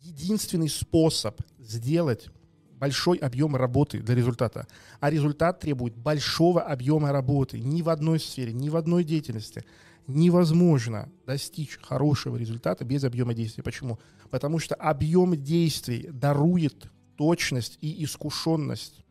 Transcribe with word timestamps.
единственный 0.00 0.68
способ 0.68 1.40
сделать 1.58 2.28
большой 2.80 3.18
объем 3.18 3.54
работы 3.54 4.00
для 4.00 4.14
результата. 4.14 4.66
А 5.00 5.10
результат 5.10 5.60
требует 5.60 5.96
большого 5.96 6.62
объема 6.62 7.12
работы. 7.12 7.60
Ни 7.60 7.82
в 7.82 7.90
одной 7.90 8.18
сфере, 8.18 8.52
ни 8.52 8.70
в 8.70 8.76
одной 8.76 9.04
деятельности 9.04 9.64
невозможно 10.06 11.08
достичь 11.26 11.78
хорошего 11.82 12.36
результата 12.36 12.84
без 12.84 13.04
объема 13.04 13.34
действий. 13.34 13.62
Почему? 13.62 13.98
Потому 14.30 14.58
что 14.58 14.74
объем 14.74 15.36
действий 15.36 16.08
дарует 16.10 16.90
точность 17.16 17.78
и 17.82 18.02
искушенность. 18.02 19.04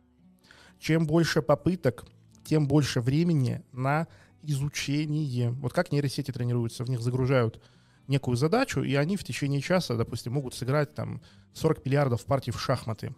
Чем 0.80 1.06
больше 1.06 1.42
попыток, 1.42 2.06
тем 2.44 2.68
больше 2.68 3.02
времени 3.02 3.62
на 3.72 4.08
изучение. 4.42 5.52
Вот 5.52 5.74
как 5.74 5.92
нейросети 5.92 6.32
тренируются, 6.32 6.84
в 6.84 6.90
них 6.90 7.02
загружают 7.02 7.62
некую 8.10 8.36
задачу, 8.36 8.82
и 8.82 8.96
они 8.96 9.16
в 9.16 9.24
течение 9.24 9.62
часа, 9.62 9.96
допустим, 9.96 10.34
могут 10.34 10.56
сыграть 10.56 10.94
там 10.94 11.22
40 11.54 11.86
миллиардов 11.86 12.26
партий 12.26 12.52
в 12.52 12.60
шахматы. 12.60 13.16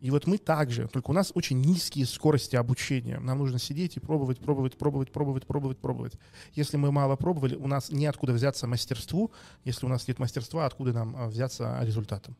И 0.00 0.10
вот 0.10 0.26
мы 0.26 0.38
также, 0.38 0.88
только 0.88 1.10
у 1.10 1.14
нас 1.14 1.32
очень 1.34 1.60
низкие 1.60 2.04
скорости 2.06 2.54
обучения. 2.54 3.18
Нам 3.18 3.38
нужно 3.38 3.58
сидеть 3.58 3.96
и 3.96 4.00
пробовать, 4.00 4.38
пробовать, 4.38 4.76
пробовать, 4.76 5.10
пробовать, 5.10 5.46
пробовать, 5.46 5.78
пробовать. 5.78 6.14
Если 6.52 6.76
мы 6.76 6.92
мало 6.92 7.16
пробовали, 7.16 7.54
у 7.54 7.66
нас 7.66 7.90
неоткуда 7.90 8.32
взяться 8.32 8.66
мастерству. 8.66 9.32
Если 9.64 9.86
у 9.86 9.88
нас 9.88 10.06
нет 10.06 10.18
мастерства, 10.18 10.66
откуда 10.66 10.92
нам 10.92 11.16
а, 11.16 11.28
взяться 11.28 11.78
результатом? 11.82 12.36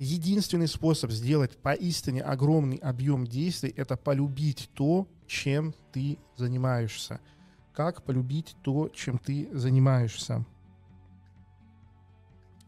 Единственный 0.00 0.66
способ 0.66 1.12
сделать 1.12 1.56
поистине 1.56 2.20
огромный 2.22 2.78
объем 2.78 3.24
действий— 3.24 3.72
это 3.76 3.96
полюбить 3.96 4.68
то, 4.74 5.08
чем 5.28 5.74
ты 5.92 6.18
занимаешься— 6.36 7.20
как 7.74 8.02
полюбить 8.04 8.56
то, 8.62 8.88
чем 8.88 9.18
ты 9.18 9.48
занимаешься. 9.52 10.44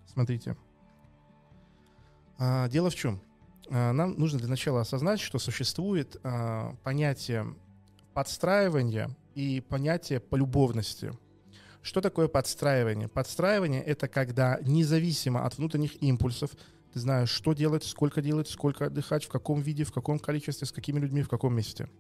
Смотрите. 0.07 0.57
А, 2.39 2.69
дело 2.69 2.91
в 2.91 2.95
чем? 2.95 3.21
А, 3.71 3.93
нам 3.93 4.19
нужно 4.19 4.39
для 4.39 4.49
начала 4.49 4.81
осознать, 4.81 5.21
что 5.21 5.39
существует 5.39 6.17
а, 6.23 6.75
понятие 6.83 7.55
подстраивания 8.15 9.11
и 9.35 9.61
понятие 9.61 10.21
полюбовности. 10.21 11.13
Что 11.83 12.01
такое 12.01 12.27
подстраивание? 12.27 13.09
Подстраивание— 13.09 13.83
это 13.85 14.09
когда 14.09 14.59
независимо 14.63 15.47
от 15.47 15.57
внутренних 15.57 16.03
импульсов 16.03 16.51
ты 16.93 17.01
знаешь, 17.01 17.29
что 17.29 17.53
делать, 17.53 17.85
сколько 17.85 18.23
делать, 18.23 18.49
сколько 18.49 18.87
отдыхать, 18.87 19.25
в 19.25 19.29
каком 19.29 19.61
виде, 19.61 19.85
в 19.85 19.93
каком 19.93 20.19
количестве, 20.19 20.67
с 20.67 20.73
какими 20.73 20.99
людьми, 20.99 21.23
в 21.23 21.29
каком 21.29 21.55
месте. 21.55 21.91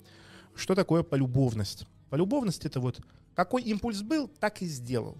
Что 0.55 0.75
такое 0.75 1.03
полюбовность? 1.03 1.87
Полюбовность— 2.11 2.65
это 2.67 2.81
вот 2.81 3.01
какой 3.35 3.63
импульс 3.63 4.03
был, 4.03 4.29
так 4.29 4.63
и 4.63 4.67
сделал. 4.67 5.17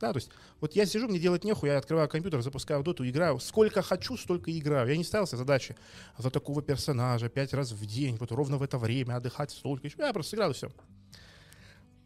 Да, 0.00 0.12
то 0.12 0.18
есть 0.18 0.30
вот 0.60 0.74
я 0.74 0.86
сижу, 0.86 1.08
мне 1.08 1.18
делать 1.18 1.44
нехуй, 1.44 1.68
я 1.68 1.78
открываю 1.78 2.08
компьютер, 2.08 2.42
запускаю 2.42 2.82
доту, 2.82 3.08
играю. 3.08 3.38
Сколько 3.38 3.80
хочу, 3.80 4.16
столько 4.16 4.56
играю. 4.56 4.88
Я 4.88 4.96
не 4.96 5.04
ставил 5.04 5.26
себе 5.26 5.38
задачи 5.38 5.76
за 6.18 6.30
такого 6.30 6.62
персонажа 6.62 7.28
пять 7.28 7.54
раз 7.54 7.72
в 7.72 7.86
день, 7.86 8.16
вот 8.16 8.32
ровно 8.32 8.58
в 8.58 8.62
это 8.62 8.76
время 8.76 9.16
отдыхать 9.16 9.50
столько. 9.50 9.88
Я 9.96 10.12
просто 10.12 10.36
играл 10.36 10.50
и 10.50 10.54
все. 10.54 10.70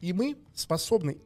И 0.01 0.13
мы 0.13 0.37
способны 0.55 1.19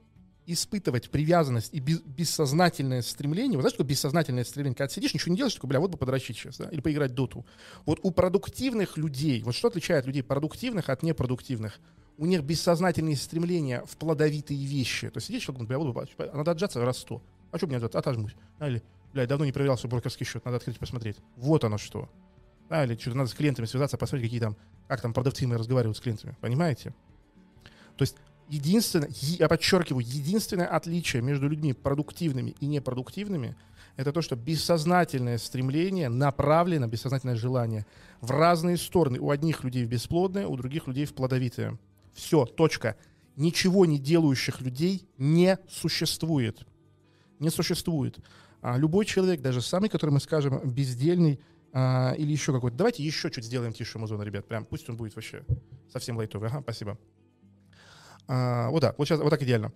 испытывать 0.46 1.10
привязанность 1.10 1.72
и 1.72 1.80
бессознательное 1.80 3.02
стремление. 3.02 3.56
Вот 3.56 3.62
знаешь, 3.62 3.74
что 3.74 3.84
бессознательное 3.84 4.44
стремление? 4.44 4.76
Когда 4.76 4.92
сидишь, 4.92 5.14
ничего 5.14 5.32
не 5.32 5.36
делаешь, 5.36 5.54
такой, 5.54 5.68
бля, 5.68 5.80
вот 5.80 5.90
бы 5.90 5.98
подрочить 5.98 6.36
сейчас, 6.36 6.56
да, 6.58 6.68
или 6.70 6.80
поиграть 6.80 7.14
доту. 7.14 7.46
Вот 7.84 8.00
у 8.02 8.10
продуктивных 8.10 8.96
людей, 8.96 9.42
вот 9.42 9.54
что 9.54 9.68
отличает 9.68 10.06
людей 10.06 10.22
продуктивных 10.22 10.88
от 10.88 11.02
непродуктивных? 11.02 11.78
У 12.22 12.26
них 12.26 12.44
бессознательные 12.44 13.16
стремления 13.16 13.82
в 13.84 13.96
плодовитые 13.96 14.64
вещи. 14.64 15.10
То 15.10 15.16
есть 15.16 15.26
сидишь, 15.26 15.42
человек, 15.42 15.66
бля, 15.66 15.76
вот 15.76 15.92
бы, 15.92 16.06
а 16.18 16.36
надо 16.36 16.52
отжаться 16.52 16.80
раз 16.84 16.98
сто. 16.98 17.20
А 17.50 17.58
что 17.58 17.66
мне 17.66 17.78
отжаться? 17.78 17.98
Отожмусь. 17.98 18.36
А, 18.60 18.68
или, 18.68 18.80
бля, 19.12 19.26
давно 19.26 19.44
не 19.44 19.50
проверял 19.50 19.76
свой 19.76 19.90
брокерский 19.90 20.24
счет, 20.24 20.44
надо 20.44 20.58
открыть 20.58 20.78
посмотреть. 20.78 21.16
Вот 21.34 21.64
оно 21.64 21.78
что. 21.78 22.08
Да, 22.70 22.84
или 22.84 22.94
что-то 22.94 23.16
надо 23.16 23.28
с 23.28 23.34
клиентами 23.34 23.66
связаться, 23.66 23.98
посмотреть, 23.98 24.30
какие 24.30 24.38
там, 24.38 24.56
как 24.86 25.00
там 25.00 25.12
продавцы 25.12 25.48
мы 25.48 25.58
разговаривают 25.58 25.96
с 25.96 26.00
клиентами. 26.00 26.36
Понимаете? 26.40 26.94
То 27.96 28.02
есть 28.02 28.14
единственное, 28.48 29.10
я 29.10 29.48
подчеркиваю, 29.48 30.06
единственное 30.06 30.68
отличие 30.68 31.22
между 31.22 31.48
людьми 31.48 31.72
продуктивными 31.72 32.54
и 32.60 32.66
непродуктивными 32.66 33.56
это 33.96 34.12
то, 34.12 34.22
что 34.22 34.36
бессознательное 34.36 35.38
стремление 35.38 36.08
направлено, 36.08 36.86
бессознательное 36.86 37.34
желание 37.34 37.84
в 38.20 38.30
разные 38.30 38.76
стороны. 38.76 39.18
У 39.18 39.30
одних 39.30 39.64
людей 39.64 39.84
в 39.84 39.88
бесплодное, 39.88 40.46
у 40.46 40.56
других 40.56 40.86
людей 40.86 41.04
в 41.04 41.14
плодовитое. 41.14 41.78
Все, 42.12 42.44
точка. 42.44 42.96
Ничего 43.36 43.86
не 43.86 43.98
делающих 43.98 44.60
людей 44.60 45.08
не 45.18 45.58
существует. 45.68 46.66
Не 47.38 47.50
существует. 47.50 48.18
А 48.60 48.76
любой 48.76 49.04
человек, 49.04 49.40
даже 49.40 49.60
самый, 49.60 49.88
который 49.88 50.10
мы 50.10 50.20
скажем 50.20 50.60
бездельный 50.70 51.40
а, 51.72 52.14
или 52.16 52.30
еще 52.30 52.52
какой-то. 52.52 52.76
Давайте 52.76 53.02
еще 53.02 53.30
чуть 53.30 53.44
сделаем 53.44 53.72
тише 53.72 53.98
музона, 53.98 54.22
ребят. 54.22 54.46
Прям 54.46 54.64
пусть 54.64 54.88
он 54.88 54.96
будет 54.96 55.16
вообще 55.16 55.44
совсем 55.90 56.16
лайтовый. 56.16 56.48
Ага, 56.48 56.60
спасибо. 56.62 56.98
А, 58.28 58.68
вот 58.70 58.80
так, 58.80 58.98
вот 58.98 59.08
сейчас, 59.08 59.20
вот 59.20 59.30
так 59.30 59.42
идеально. 59.42 59.72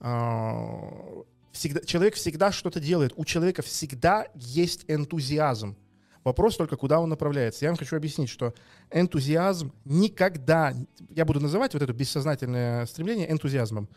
А, 0.00 1.24
всегда, 1.52 1.80
человек 1.80 2.14
всегда 2.14 2.52
что-то 2.52 2.80
делает. 2.80 3.12
У 3.16 3.24
человека 3.24 3.62
всегда 3.62 4.28
есть 4.34 4.84
энтузиазм. 4.88 5.76
Вопрос 6.28 6.58
только, 6.58 6.76
куда 6.76 7.00
он 7.00 7.08
направляется. 7.08 7.64
Я 7.64 7.70
вам 7.70 7.78
хочу 7.78 7.96
объяснить, 7.96 8.28
что 8.28 8.52
энтузиазм 8.90 9.72
никогда, 9.86 10.74
я 11.08 11.24
буду 11.24 11.40
называть 11.40 11.72
вот 11.72 11.82
это 11.82 11.94
бессознательное 11.94 12.84
стремление 12.84 13.32
энтузиазмом, 13.32 13.88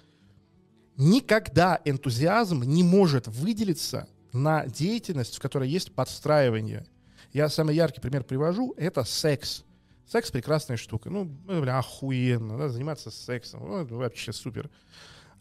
никогда 0.95 1.81
энтузиазм 1.83 2.63
не 2.63 2.83
может 2.83 3.27
выделиться 3.27 4.07
на 4.31 4.65
деятельность, 4.65 5.35
в 5.35 5.41
которой 5.41 5.67
есть 5.67 5.93
подстраивание. 5.93 6.85
Я 7.33 7.49
самый 7.49 7.75
яркий 7.75 7.99
пример 7.99 8.23
привожу, 8.23 8.73
это 8.77 9.03
секс. 9.03 9.65
Секс 10.07 10.31
прекрасная 10.31 10.77
штука. 10.77 11.09
Ну, 11.09 11.25
бля, 11.25 11.79
охуенно, 11.79 12.57
да, 12.57 12.69
заниматься 12.69 13.11
сексом. 13.11 13.59
Ну, 13.67 13.97
вообще 13.97 14.31
супер. 14.31 14.69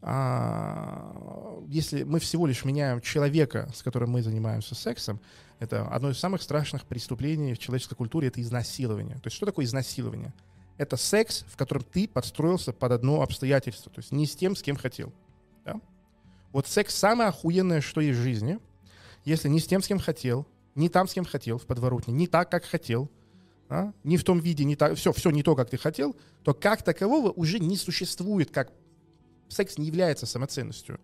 А, 0.02 1.62
если 1.68 2.04
мы 2.04 2.20
всего 2.20 2.46
лишь 2.46 2.64
меняем 2.64 3.00
человека, 3.00 3.70
с 3.74 3.82
которым 3.82 4.10
мы 4.10 4.22
занимаемся 4.22 4.74
сексом, 4.74 5.20
это 5.58 5.86
одно 5.88 6.10
из 6.10 6.18
самых 6.18 6.42
страшных 6.42 6.86
преступлений 6.86 7.52
в 7.52 7.58
человеческой 7.58 7.96
культуре, 7.96 8.28
это 8.28 8.40
изнасилование. 8.40 9.16
То 9.16 9.26
есть 9.26 9.36
что 9.36 9.46
такое 9.46 9.66
изнасилование? 9.66 10.32
Это 10.78 10.96
секс, 10.96 11.44
в 11.48 11.56
котором 11.58 11.84
ты 11.84 12.08
подстроился 12.08 12.72
под 12.72 12.92
одно 12.92 13.20
обстоятельство, 13.20 13.92
то 13.92 13.98
есть 13.98 14.12
не 14.12 14.24
с 14.24 14.34
тем, 14.34 14.56
с 14.56 14.62
кем 14.62 14.76
хотел. 14.76 15.12
Да? 15.66 15.78
Вот 16.52 16.66
секс 16.66 16.94
самое 16.94 17.28
охуенное, 17.28 17.82
что 17.82 18.00
есть 18.00 18.18
в 18.18 18.22
жизни, 18.22 18.58
если 19.26 19.48
не 19.48 19.60
с 19.60 19.66
тем, 19.66 19.82
с 19.82 19.86
кем 19.86 19.98
хотел, 19.98 20.46
не 20.74 20.88
там, 20.88 21.06
с 21.06 21.12
кем 21.12 21.26
хотел 21.26 21.58
в 21.58 21.66
подворотне, 21.66 22.14
не 22.14 22.26
так, 22.26 22.50
как 22.50 22.64
хотел, 22.64 23.10
а, 23.68 23.92
не 24.02 24.16
в 24.16 24.24
том 24.24 24.40
виде, 24.40 24.64
не 24.64 24.76
так, 24.76 24.94
все, 24.94 25.12
все 25.12 25.30
не 25.30 25.42
то, 25.42 25.54
как 25.54 25.68
ты 25.68 25.76
хотел, 25.76 26.16
то 26.42 26.54
как 26.54 26.82
такового 26.82 27.30
уже 27.30 27.58
не 27.58 27.76
существует, 27.76 28.50
как 28.50 28.72
секс 29.50 29.76
не 29.78 29.86
является 29.86 30.26
самоценностью. 30.26 30.98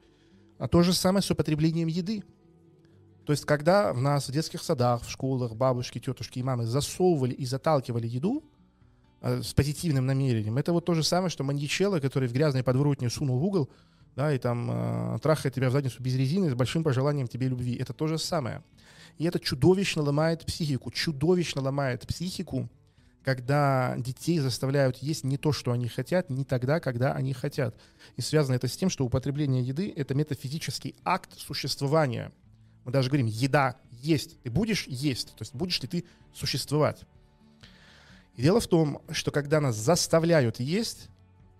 А 0.59 0.69
то 0.69 0.83
же 0.83 0.93
самое 0.95 1.23
с 1.23 1.31
употреблением 1.31 1.89
еды. 1.89 2.25
То 3.25 3.33
есть, 3.33 3.45
когда 3.45 3.93
в 3.93 4.01
нас 4.01 4.29
в 4.29 4.33
детских 4.33 4.63
садах, 4.63 5.03
в 5.03 5.11
школах 5.11 5.55
бабушки, 5.57 5.99
тетушки 5.99 6.39
и 6.39 6.43
мамы 6.43 6.65
засовывали 6.65 7.35
и 7.35 7.45
заталкивали 7.45 8.07
еду 8.07 8.45
э, 9.21 9.43
с 9.43 9.53
позитивным 9.53 10.07
намерением, 10.07 10.57
это 10.59 10.73
вот 10.73 10.85
то 10.85 10.95
же 10.95 11.03
самое, 11.03 11.29
что 11.29 11.43
маньячелло, 11.43 11.99
который 11.99 12.29
в 12.29 12.33
грязной 12.33 12.63
подворотне 12.63 13.11
сунул 13.11 13.39
в 13.39 13.45
угол, 13.45 13.69
да, 14.15 14.33
и 14.33 14.39
там 14.39 14.71
э, 14.71 15.19
трахает 15.21 15.55
тебя 15.55 15.69
в 15.69 15.73
задницу 15.73 16.01
без 16.01 16.15
резины 16.15 16.51
с 16.51 16.55
большим 16.55 16.85
пожеланием 16.85 17.27
тебе 17.27 17.49
любви. 17.49 17.75
Это 17.75 17.93
то 17.93 18.07
же 18.07 18.17
самое. 18.17 18.63
И 19.19 19.25
это 19.25 19.41
чудовищно 19.41 20.03
ломает 20.03 20.47
психику, 20.47 20.91
чудовищно 20.91 21.63
ломает 21.63 22.07
психику, 22.07 22.69
когда 23.27 23.97
детей 23.99 24.39
заставляют 24.39 24.99
есть 24.99 25.25
не 25.25 25.37
то, 25.37 25.51
что 25.51 25.73
они 25.73 25.89
хотят, 25.89 26.31
не 26.31 26.45
тогда, 26.45 26.79
когда 26.79 27.13
они 27.13 27.33
хотят. 27.33 27.77
И 28.15 28.21
связано 28.21 28.55
это 28.55 28.69
с 28.69 28.77
тем, 28.77 28.89
что 28.89 29.05
употребление 29.05 29.65
еды— 29.65 29.93
это 29.97 30.15
метафизический 30.15 30.95
акт 31.05 31.37
существования. 31.37 32.31
Мы 32.85 32.93
даже 32.93 33.09
говорим, 33.09 33.27
еда 33.27 33.79
есть, 33.91 34.41
ты 34.43 34.51
будешь 34.51 34.87
есть, 34.87 35.31
то 35.31 35.43
есть 35.43 35.57
будешь 35.57 35.83
ли 35.83 35.89
ты 35.89 36.05
существовать. 36.33 37.03
И 38.37 38.43
дело 38.43 38.61
в 38.61 38.69
том, 38.69 39.03
что 39.11 39.33
когда 39.33 39.61
нас 39.61 39.75
заставляют 39.75 40.61
есть, 40.61 41.09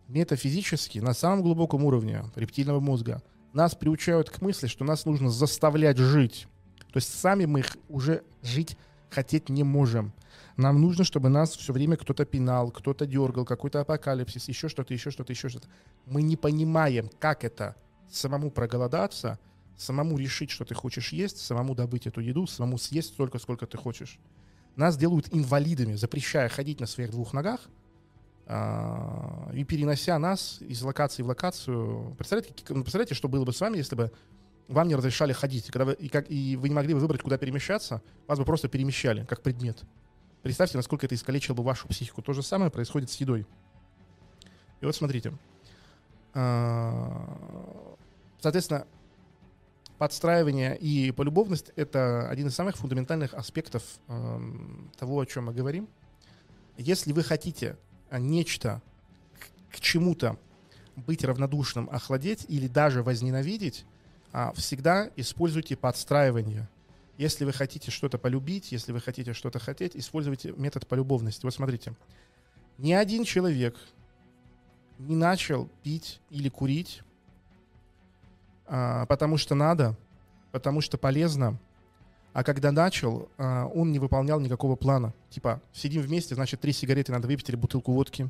метафизически, 0.07 1.01
на 1.01 1.15
самом 1.15 1.43
глубоком 1.43 1.83
уровне 1.83 2.23
рептильного 2.37 2.79
мозга, 2.79 3.25
нас 3.53 3.75
приучают 3.75 4.31
к 4.31 4.41
мысли, 4.41 4.69
что 4.69 4.85
нас 4.85 5.05
нужно 5.05 5.31
заставлять 5.31 5.99
жить. 5.99 6.47
То 6.93 6.99
есть 6.99 7.13
сами 7.13 7.45
мы 7.45 7.59
их 7.59 7.77
уже 7.89 8.23
жить 8.41 8.77
хотеть 9.11 9.49
не 9.49 9.65
можем. 9.65 10.13
Нам 10.57 10.81
нужно, 10.81 11.05
чтобы 11.05 11.29
нас 11.29 11.55
все 11.55 11.73
время 11.73 11.97
кто-то 11.97 12.25
пинал, 12.25 12.71
кто-то 12.71 13.07
дергал, 13.07 13.45
какой-то 13.45 13.81
апокалипсис, 13.81 14.49
еще 14.49 14.69
что-то, 14.69 14.95
еще 14.95 15.11
что-то, 15.11 15.33
еще 15.33 15.49
что-то. 15.49 15.69
Мы 16.07 16.23
не 16.23 16.37
понимаем, 16.37 17.11
как 17.19 17.45
это 17.45 17.77
самому 18.11 18.51
проголодаться, 18.51 19.39
самому 19.77 20.17
решить, 20.17 20.51
что 20.51 20.65
ты 20.65 20.75
хочешь 20.75 21.13
есть, 21.13 21.39
самому 21.39 21.75
добыть 21.75 22.07
эту 22.07 22.21
еду, 22.21 22.47
самому 22.47 22.79
съесть 22.79 23.09
столько, 23.09 23.39
сколько 23.39 23.67
ты 23.67 23.77
хочешь. 23.77 24.19
Нас 24.77 24.97
делают 24.97 25.29
инвалидами, 25.33 25.95
запрещая 25.95 26.49
ходить 26.49 26.81
на 26.81 26.87
своих 26.87 27.11
двух 27.11 27.33
ногах 27.33 27.61
а, 28.47 29.51
и 29.55 29.65
перенося 29.65 30.19
нас 30.19 30.59
из 30.61 30.83
локации 30.83 31.23
в 31.23 31.29
локацию. 31.29 32.15
Представляете, 32.17 32.55
представляете, 32.65 33.15
что 33.15 33.29
было 33.29 33.45
бы 33.45 33.53
с 33.53 33.61
вами, 33.61 33.79
если 33.79 33.97
бы 33.97 34.13
вам 34.69 34.89
не 34.89 34.95
разрешали 34.95 35.33
ходить, 35.33 35.69
и, 35.69 35.73
когда 35.73 35.85
вы, 35.85 35.93
и, 35.95 36.09
как, 36.09 36.31
и 36.31 36.57
вы 36.57 36.69
не 36.69 36.75
могли 36.75 36.95
бы 36.95 37.01
выбрать, 37.01 37.23
куда 37.23 37.39
перемещаться, 37.39 38.03
вас 38.27 38.39
бы 38.39 38.45
просто 38.45 38.69
перемещали, 38.69 39.25
как 39.25 39.43
предмет. 39.43 39.83
Представьте, 40.43 40.77
насколько 40.77 41.07
это 41.07 41.15
искалечило 41.15 41.55
бы 41.55 41.63
вашу 41.63 41.89
психику. 41.89 42.23
То 42.23 42.33
же 42.33 42.43
самое 42.43 42.71
происходит 42.71 43.11
с 43.11 43.17
едой. 43.17 43.47
И 44.81 44.85
вот 44.85 44.95
смотрите. 44.95 45.33
А, 46.35 47.97
соответственно, 48.41 48.87
подстраивание 49.99 50.77
и 50.77 51.11
полюбовность— 51.11 51.73
это 51.77 52.29
один 52.29 52.49
из 52.49 52.55
самых 52.55 52.77
фундаментальных 52.77 53.35
аспектов 53.35 53.83
того, 54.99 55.21
о 55.21 55.27
чем 55.27 55.47
мы 55.47 55.55
говорим. 55.55 55.89
Если 56.77 57.13
вы 57.13 57.23
хотите 57.23 57.77
нечто 58.13 58.83
к, 59.71 59.81
чему-то 59.81 60.39
быть 60.95 61.25
равнодушным, 61.25 61.89
охладеть 61.91 62.45
или 62.49 62.69
даже 62.69 63.03
возненавидеть, 63.03 63.87
всегда 64.55 65.11
используйте 65.17 65.77
подстраивание. 65.77 66.69
Если 67.19 67.45
вы 67.45 67.53
хотите 67.53 67.91
что-то 67.91 68.19
полюбить, 68.19 68.73
если 68.73 68.93
вы 68.93 69.01
хотите 69.01 69.33
что-то 69.33 69.59
хотеть, 69.59 69.97
используйте 69.97 70.53
метод 70.53 70.87
полюбовности. 70.87 71.45
Вот 71.45 71.55
смотрите, 71.55 71.95
ни 72.79 72.93
один 72.93 73.25
человек 73.25 73.77
не 74.99 75.17
начал 75.17 75.69
пить 75.83 76.21
или 76.31 76.49
курить, 76.49 77.03
а, 78.67 79.07
потому 79.07 79.39
что 79.39 79.55
надо, 79.55 79.97
потому 80.53 80.81
что 80.81 80.99
полезно, 80.99 81.59
а 82.33 82.45
когда 82.45 82.71
начал, 82.73 83.31
а, 83.39 83.67
он 83.67 83.93
не 83.93 83.99
выполнял 83.99 84.41
никакого 84.41 84.77
плана. 84.77 85.15
Типа, 85.31 85.63
сидим 85.73 86.03
вместе, 86.03 86.35
значит, 86.35 86.61
три 86.61 86.73
сигареты 86.73 87.13
надо 87.13 87.29
выпить 87.29 87.49
или 87.49 87.57
бутылку 87.57 87.93
водки, 87.93 88.29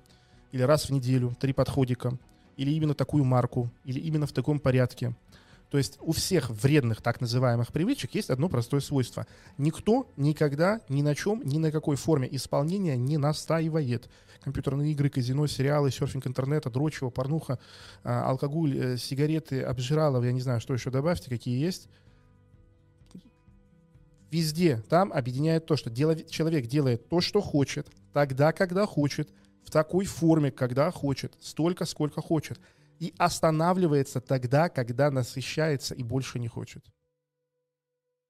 или 0.53 0.63
раз 0.63 0.89
в 0.89 0.91
неделю, 0.91 1.35
три 1.41 1.53
подходика, 1.53 2.17
или 2.57 2.71
именно 2.71 2.95
такую 2.95 3.25
марку, 3.25 3.69
или 3.85 3.99
именно 3.99 4.27
в 4.27 4.33
таком 4.33 4.61
порядке. 4.61 5.15
То 5.77 5.79
есть 5.79 5.99
у 6.01 6.13
всех 6.13 6.49
вредных 6.49 7.03
так 7.03 7.21
называемых 7.21 7.71
привычек 7.71 8.15
есть 8.15 8.31
одно 8.31 8.49
простое 8.49 8.81
свойство. 8.81 9.27
Никто 9.59 10.11
никогда 10.17 10.81
ни 10.89 11.03
на 11.03 11.15
чем, 11.15 11.43
ни 11.45 11.59
на 11.59 11.71
какой 11.71 11.97
форме 11.97 12.27
исполнения 12.35 12.97
не 12.97 13.19
настаивает. 13.19 14.09
Компьютерные 14.41 14.93
игры, 14.93 15.11
казино, 15.11 15.47
сериалы, 15.47 15.91
серфинг 15.91 16.27
интернета, 16.27 16.71
дрочево, 16.71 17.11
порнуха, 17.11 17.59
а, 18.05 18.31
алкоголь, 18.31 18.75
э, 18.75 18.97
сигареты, 18.97 19.61
обжиралов, 19.61 20.25
я 20.25 20.33
не 20.33 20.41
знаю, 20.41 20.63
что 20.63 20.73
еще 20.73 20.91
добавьте, 20.91 21.29
какие 21.29 21.63
есть. 21.63 21.91
Везде 24.31 24.83
там 24.89 25.13
объединяет 25.13 25.67
то, 25.67 25.77
что 25.77 25.95
человек 25.95 26.69
делает 26.69 27.07
то, 27.11 27.21
что 27.21 27.43
хочет, 27.43 27.87
тогда, 28.15 28.53
когда 28.53 28.87
хочет, 28.87 29.29
в 29.63 29.71
такой 29.71 30.07
форме, 30.07 30.51
когда 30.51 30.91
хочет, 30.91 31.35
столько, 31.39 31.85
сколько 31.85 32.23
хочет 32.23 32.59
и 32.99 33.15
останавливается 33.19 34.21
тогда, 34.21 34.69
когда 34.69 35.11
насыщается 35.11 35.95
и 35.95 36.03
больше 36.03 36.39
не 36.39 36.49
хочет. 36.49 36.85